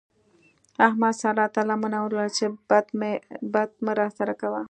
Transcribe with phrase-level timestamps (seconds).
[0.87, 2.45] احمد سارا تر لمنه ونيوله چې
[3.53, 4.59] بد مه راسره کوه.